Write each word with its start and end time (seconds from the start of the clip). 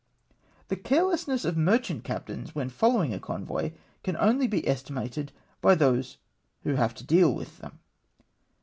The 0.69 0.77
carelessness 0.77 1.45
of 1.45 1.55
merchant 1.55 2.03
captains 2.03 2.55
when 2.55 2.69
follow 2.69 3.03
ing 3.03 3.13
a 3.13 3.19
convoy 3.19 3.73
can 4.01 4.17
only 4.17 4.47
be 4.47 4.67
estimated 4.67 5.31
by 5.61 5.75
those 5.75 6.17
who 6.63 6.73
have 6.73 6.95
to 6.95 7.03
deal 7.05 7.31
with 7.35 7.59
them. 7.59 7.77